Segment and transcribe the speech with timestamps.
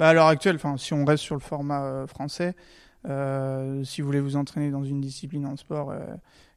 [0.00, 2.54] Bah, à l'heure actuelle, enfin, si on reste sur le format euh, français,
[3.08, 6.00] euh, si vous voulez vous entraîner dans une discipline en sport euh,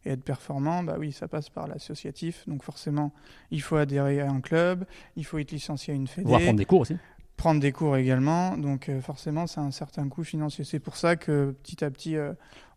[0.05, 2.47] et être performant, bah oui, ça passe par l'associatif.
[2.47, 3.11] Donc forcément,
[3.51, 4.85] il faut adhérer à un club,
[5.17, 6.23] il faut être licencié à une fédé.
[6.23, 6.95] Pouvoir prendre des cours aussi.
[7.37, 8.57] prendre des cours également.
[8.57, 10.63] Donc forcément, c'est un certain coût financier.
[10.63, 12.15] C'est pour ça que petit à petit,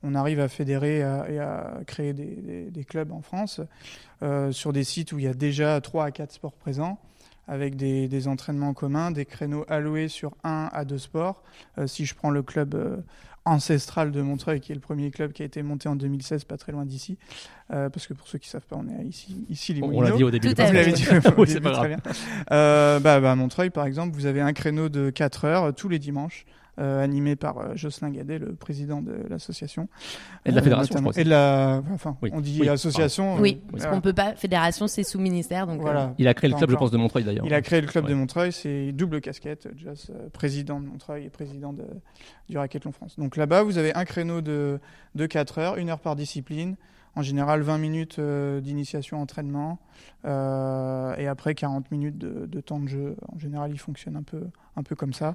[0.02, 3.60] on arrive à fédérer et à, et à créer des, des- des clubs en France
[4.52, 6.98] sur des sites où il y a déjà 3 à 4 sports présents
[7.48, 11.42] avec des, des entraînements communs, des créneaux alloués sur 1 à 2 sports.
[11.78, 12.96] Euh, si je prends le club euh,
[13.44, 16.56] ancestral de Montreuil, qui est le premier club qui a été monté en 2016, pas
[16.56, 17.16] très loin d'ici,
[17.72, 20.10] euh, parce que pour ceux qui savent pas, on est ici, ici les On l'a
[20.10, 20.52] dit au début.
[20.52, 20.72] Tout à fait.
[20.72, 22.00] l'avez dit au Oui, c'est début, pas très grave.
[22.02, 22.12] bien.
[22.50, 25.88] Euh, bah, bah, à Montreuil, par exemple, vous avez un créneau de 4 heures tous
[25.88, 26.44] les dimanches,
[26.78, 29.88] animé par euh, Jocelyn Gadet, le président de l'association.
[30.44, 31.12] Et de la Euh, fédération, je crois.
[31.20, 31.82] Et de la.
[31.92, 32.30] Enfin, Oui.
[32.32, 32.68] on dit Oui.
[32.68, 33.36] association.
[33.36, 34.34] Oui, euh, parce qu'on peut pas.
[34.34, 35.78] Fédération, c'est sous ministère, donc.
[35.78, 36.14] euh, Voilà.
[36.18, 37.46] Il a créé le club, je pense, de Montreuil d'ailleurs.
[37.46, 38.10] Il a créé le club Ouais.
[38.10, 41.84] de Montreuil, c'est double casquette, Joss, euh, président de Montreuil et président de,
[42.48, 43.16] du Racquethlon France.
[43.18, 44.78] Donc là-bas, vous avez un créneau de,
[45.14, 46.76] de 4 heures, une heure par discipline,
[47.16, 49.78] en général 20 minutes euh, d'initiation entraînement,
[50.26, 53.16] euh, et après 40 minutes de, de temps de jeu.
[53.34, 54.42] En général, il fonctionne un peu,
[54.76, 55.34] un peu comme ça.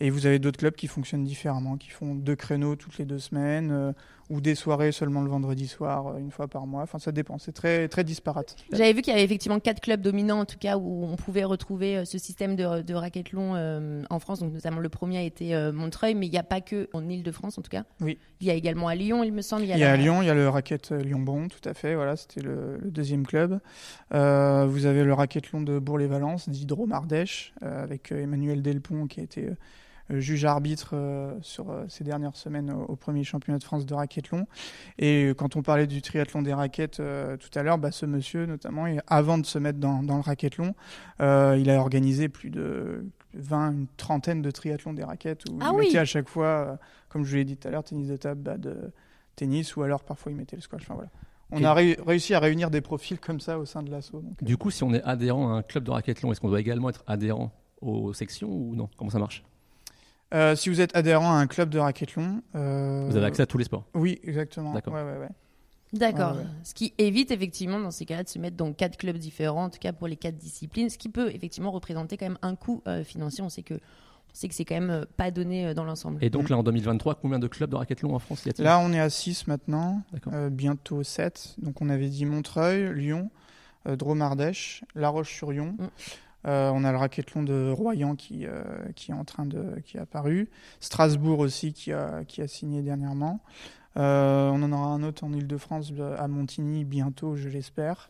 [0.00, 3.18] Et vous avez d'autres clubs qui fonctionnent différemment, qui font deux créneaux toutes les deux
[3.18, 3.92] semaines, euh,
[4.34, 6.82] ou des soirées seulement le vendredi soir, euh, une fois par mois.
[6.82, 8.56] Enfin, ça dépend, c'est très, très disparate.
[8.72, 11.44] J'avais vu qu'il y avait effectivement quatre clubs dominants, en tout cas, où on pouvait
[11.44, 14.40] retrouver euh, ce système de, de racquethlon euh, en France.
[14.40, 17.08] Donc, notamment, le premier a été euh, Montreuil, mais il n'y a pas que en
[17.08, 17.84] Ile-de-France, en tout cas.
[18.00, 18.18] Oui.
[18.40, 19.62] Il y a également à Lyon, il me semble.
[19.62, 21.94] Il y a la- à Lyon, il y a le racket Lyon-Bon, tout à fait.
[21.94, 23.60] Voilà, c'était le, le deuxième club.
[24.12, 29.48] Euh, vous avez le racquethlon de Bourg-les-Valences, d'Hydro-Mardèche, avec Emmanuel Delpont qui a été
[30.10, 33.64] euh, euh, juge arbitre euh, sur euh, ces dernières semaines au, au premier championnat de
[33.64, 34.46] France de racquethlon.
[34.98, 38.46] Et quand on parlait du triathlon des raquettes euh, tout à l'heure, bah, ce monsieur
[38.46, 40.74] notamment, et avant de se mettre dans, dans le racquethlon,
[41.20, 45.70] euh, il a organisé plus de 20, une trentaine de triathlons des raquettes où Ah
[45.72, 45.86] il oui.
[45.86, 46.76] mettait à chaque fois, euh,
[47.08, 48.92] comme je vous l'ai dit tout à l'heure, tennis de table, bah, de
[49.36, 50.82] tennis, ou alors parfois il mettait le squash.
[50.82, 51.10] Enfin, voilà.
[51.50, 54.22] On a ré- réussi à réunir des profils comme ça au sein de l'assaut.
[54.42, 56.88] Du coup, si on est adhérent à un club de racquethlon, est-ce qu'on doit également
[56.88, 58.88] être adhérent aux sections ou non?
[58.96, 59.44] Comment ça marche?
[60.34, 63.46] Euh, si vous êtes adhérent à un club de racquethlon, euh, Vous avez accès à
[63.46, 63.84] tous les sports.
[63.94, 64.72] Oui, exactement.
[64.72, 64.94] D'accord.
[64.94, 65.28] Ouais, ouais, ouais.
[65.92, 66.32] D'accord.
[66.32, 66.46] Ouais, ouais.
[66.64, 69.70] Ce qui évite effectivement dans ces cas-là de se mettre dans quatre clubs différents, en
[69.70, 72.82] tout cas pour les quatre disciplines, ce qui peut effectivement représenter quand même un coût
[72.88, 73.44] euh, financier.
[73.44, 73.74] On sait que
[74.34, 76.18] on sait que c'est quand même euh, pas donné dans l'ensemble.
[76.20, 78.64] Et donc là, en 2023, combien de clubs de racquethlon en France y a-t-il?
[78.64, 80.32] Là, on est à 6 maintenant, D'accord.
[80.34, 81.54] euh, bientôt 7.
[81.58, 83.30] Donc, on avait dit Montreuil, Lyon,
[83.86, 85.76] euh, Dromardèche, La Roche-sur-Yon.
[85.78, 85.88] Mm.
[86.46, 88.62] Euh, on a le racquethlon de Royan qui, euh,
[88.94, 90.50] qui est en train de qui est apparu.
[90.80, 93.40] Strasbourg aussi qui a, qui a signé dernièrement.
[93.96, 97.96] Euh, on en aura un autre en Ile-de-France à Montigny bientôt, je l'espère.